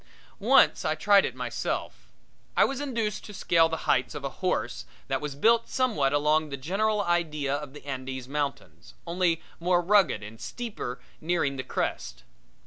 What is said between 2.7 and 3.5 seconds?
induced to